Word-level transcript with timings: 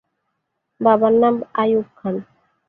বাবার 0.81 1.13
নাম 1.21 1.35
আইয়ুব 1.55 1.87
খান। 1.97 2.15